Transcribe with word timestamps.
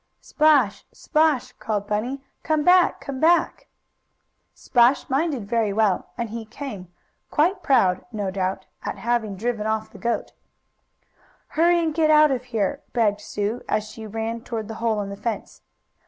"Splash! 0.19 0.83
Splash!" 0.91 1.51
called 1.59 1.85
Bunny. 1.85 2.23
"Come 2.41 2.63
back! 2.63 3.01
Come 3.01 3.19
back!" 3.19 3.67
Splash 4.51 5.07
minded 5.11 5.45
very 5.47 5.71
well 5.71 6.07
and 6.17 6.29
back 6.29 6.33
he 6.33 6.45
came, 6.45 6.91
quite 7.29 7.61
proud, 7.61 8.03
no 8.11 8.31
doubt, 8.31 8.65
at 8.81 8.97
having 8.97 9.35
driven 9.35 9.67
off 9.67 9.91
the 9.91 9.99
goat. 9.99 10.33
"Hurry 11.49 11.77
and 11.83 11.93
get 11.93 12.09
out 12.09 12.31
of 12.31 12.45
here!" 12.45 12.81
begged 12.93 13.21
Sue, 13.21 13.61
as 13.69 13.87
she 13.87 14.07
ran 14.07 14.41
toward 14.41 14.67
the 14.67 14.73
hole 14.81 15.01
in 15.01 15.11
the 15.11 15.15
fence. 15.15 15.61